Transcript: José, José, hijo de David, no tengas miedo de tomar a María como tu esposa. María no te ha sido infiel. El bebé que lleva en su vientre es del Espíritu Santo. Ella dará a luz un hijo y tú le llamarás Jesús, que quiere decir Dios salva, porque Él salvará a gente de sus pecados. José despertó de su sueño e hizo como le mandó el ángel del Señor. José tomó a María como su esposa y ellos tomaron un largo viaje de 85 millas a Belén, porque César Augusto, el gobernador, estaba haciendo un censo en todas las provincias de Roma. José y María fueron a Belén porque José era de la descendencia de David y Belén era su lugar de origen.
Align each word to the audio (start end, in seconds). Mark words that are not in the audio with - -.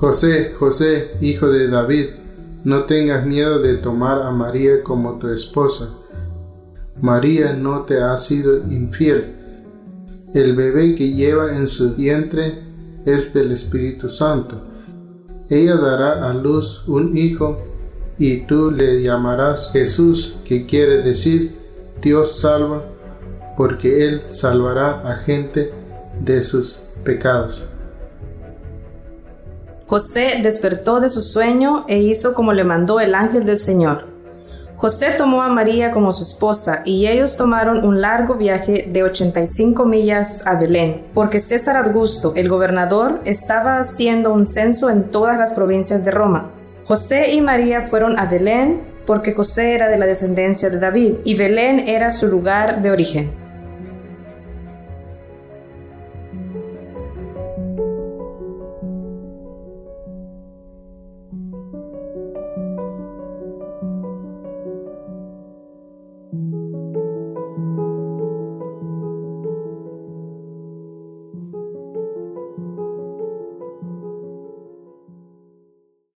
José, 0.00 0.54
José, 0.58 1.10
hijo 1.20 1.50
de 1.50 1.68
David, 1.68 2.06
no 2.64 2.84
tengas 2.84 3.26
miedo 3.26 3.58
de 3.58 3.76
tomar 3.76 4.22
a 4.22 4.30
María 4.30 4.82
como 4.82 5.18
tu 5.18 5.28
esposa. 5.28 5.90
María 7.02 7.52
no 7.52 7.82
te 7.82 8.00
ha 8.00 8.16
sido 8.16 8.64
infiel. 8.70 9.26
El 10.32 10.56
bebé 10.56 10.94
que 10.94 11.12
lleva 11.12 11.54
en 11.54 11.68
su 11.68 11.96
vientre 11.96 12.62
es 13.04 13.34
del 13.34 13.52
Espíritu 13.52 14.08
Santo. 14.08 14.62
Ella 15.50 15.76
dará 15.76 16.30
a 16.30 16.32
luz 16.32 16.88
un 16.88 17.14
hijo 17.14 17.60
y 18.16 18.46
tú 18.46 18.70
le 18.70 19.02
llamarás 19.02 19.70
Jesús, 19.70 20.36
que 20.46 20.64
quiere 20.64 21.02
decir 21.02 21.58
Dios 22.00 22.40
salva, 22.40 22.82
porque 23.54 24.08
Él 24.08 24.22
salvará 24.30 25.02
a 25.02 25.16
gente 25.16 25.70
de 26.24 26.42
sus 26.42 26.84
pecados. 27.04 27.64
José 29.90 30.38
despertó 30.40 31.00
de 31.00 31.08
su 31.08 31.20
sueño 31.20 31.84
e 31.88 31.98
hizo 31.98 32.32
como 32.32 32.52
le 32.52 32.62
mandó 32.62 33.00
el 33.00 33.12
ángel 33.12 33.44
del 33.44 33.58
Señor. 33.58 34.06
José 34.76 35.14
tomó 35.18 35.42
a 35.42 35.48
María 35.48 35.90
como 35.90 36.12
su 36.12 36.22
esposa 36.22 36.82
y 36.84 37.08
ellos 37.08 37.36
tomaron 37.36 37.84
un 37.84 38.00
largo 38.00 38.36
viaje 38.36 38.88
de 38.88 39.02
85 39.02 39.84
millas 39.86 40.46
a 40.46 40.54
Belén, 40.54 41.02
porque 41.12 41.40
César 41.40 41.76
Augusto, 41.76 42.34
el 42.36 42.48
gobernador, 42.48 43.20
estaba 43.24 43.80
haciendo 43.80 44.32
un 44.32 44.46
censo 44.46 44.90
en 44.90 45.10
todas 45.10 45.36
las 45.36 45.54
provincias 45.54 46.04
de 46.04 46.12
Roma. 46.12 46.52
José 46.86 47.32
y 47.32 47.40
María 47.40 47.82
fueron 47.82 48.16
a 48.16 48.26
Belén 48.26 48.82
porque 49.06 49.32
José 49.32 49.74
era 49.74 49.88
de 49.88 49.98
la 49.98 50.06
descendencia 50.06 50.70
de 50.70 50.78
David 50.78 51.14
y 51.24 51.34
Belén 51.34 51.80
era 51.80 52.12
su 52.12 52.28
lugar 52.28 52.80
de 52.80 52.92
origen. 52.92 53.39